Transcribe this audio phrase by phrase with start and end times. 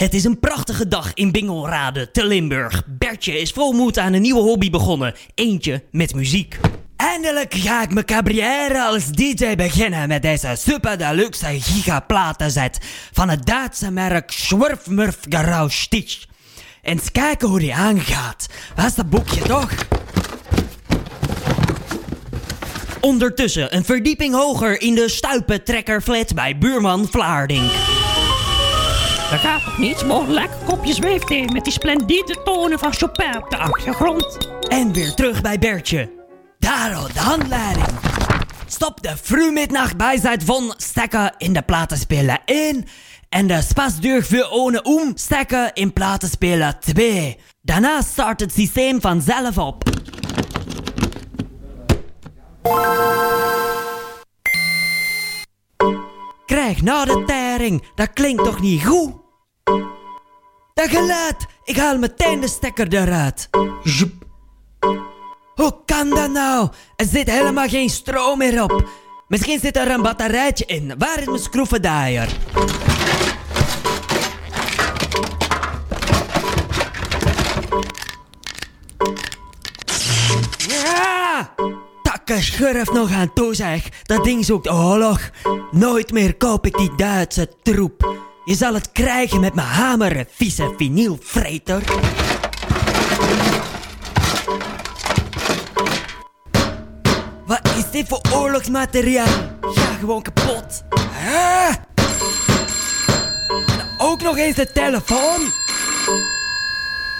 [0.00, 2.82] Het is een prachtige dag in Bingelrade te Limburg.
[2.86, 5.14] Bertje is vol moed aan een nieuwe hobby begonnen.
[5.34, 6.58] Eentje met muziek.
[6.96, 12.78] Eindelijk ga ik mijn carrière als DJ beginnen met deze super deluxe gigaplatenset
[13.12, 15.18] van het Duitse merk Schwurfmurf
[15.66, 16.24] Stitch.
[16.82, 18.46] Eens kijken hoe die aangaat.
[18.76, 19.72] Waar is dat boekje toch?
[23.00, 27.70] Ondertussen een verdieping hoger in de stuipentrekkerflat bij buurman Vlaarding.
[29.30, 33.50] Er gaat toch niets, mogen lekker kopje zweefthee met die splendide tonen van Chopin op
[33.50, 34.48] de achtergrond.
[34.68, 36.10] En weer terug bij Bertje.
[36.58, 37.88] Daar al de handleiding.
[38.66, 42.84] Stop de vroegmiddag bijzeit van stekken in de platenspeler 1
[43.28, 47.38] en de spasdeur voor ohne om stekken in platenspeler 2.
[47.62, 49.82] Daarna start het systeem vanzelf op.
[56.70, 59.12] Krijg nou de tering, dat klinkt toch niet goed?
[60.74, 63.48] Dat geluid, ik haal meteen de stekker eruit.
[63.82, 64.12] Joep.
[65.54, 66.68] Hoe kan dat nou?
[66.96, 68.88] Er zit helemaal geen stroom meer op.
[69.28, 70.94] Misschien zit er een batterijtje in.
[70.98, 72.28] Waar is mijn schroevendraaier?
[80.68, 81.54] Ja!
[82.30, 83.88] Takke schurf nog aan toe zeg.
[84.02, 85.30] Dat ding zoekt oorlog.
[85.70, 88.16] Nooit meer koop ik die Duitse troep.
[88.44, 91.82] Je zal het krijgen met mijn hamer, vieze vinylvreter.
[97.46, 99.58] Wat is dit voor oorlogsmateriaal?
[99.60, 100.84] Ga gewoon kapot.
[103.68, 105.40] En ook nog eens de telefoon.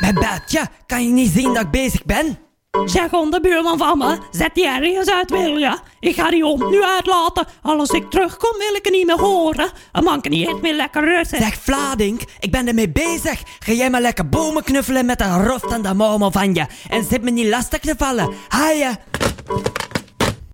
[0.00, 2.38] Mijn Bertje, kan je niet zien dat ik bezig ben?
[2.84, 5.78] Zeg de buurman van me, zet die ergens uit wil je?
[6.00, 7.46] Ik ga die hond nu uitlaten.
[7.62, 9.70] Als ik terugkom wil ik er niet meer horen.
[9.92, 11.38] Een man kan niet meer lekker rusten.
[11.38, 13.42] Zeg Vladink, ik ben ermee bezig.
[13.58, 16.66] Ga jij maar lekker bomen knuffelen met een roft aan de marmel van je.
[16.88, 18.32] En zit me niet lastig te vallen.
[18.48, 18.98] Haaien.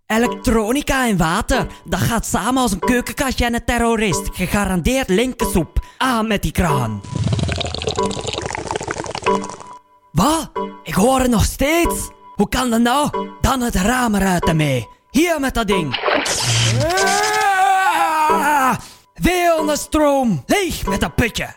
[0.06, 4.28] Elektronica en water, dat gaat samen als een keukenkastje en een terrorist.
[4.32, 5.84] Gegarandeerd linkersoep.
[5.98, 7.00] Aan met die kraan.
[10.16, 10.50] Wat?
[10.82, 12.08] Ik hoor het nog steeds.
[12.34, 13.28] Hoe kan dat nou?
[13.40, 14.88] Dan het raam eruit ermee.
[15.10, 15.96] Hier met dat ding.
[18.28, 18.74] Ah!
[19.76, 20.42] Stroom.
[20.46, 21.48] Leeg met dat putje.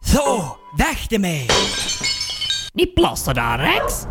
[0.00, 1.46] Zo, weg ermee.
[2.72, 4.04] Die plassen daar, Rex.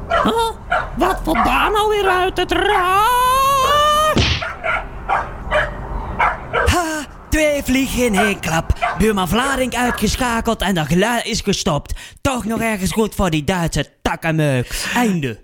[0.98, 3.27] Wat valt daar nou weer uit het raam?
[7.68, 8.96] Vliegen in één klap.
[8.98, 11.94] Buurman Vlading uitgeschakeld en dat geluid is gestopt.
[12.22, 14.86] Toch nog ergens goed voor die Duitse takkenmeuk.
[14.94, 15.36] Einde.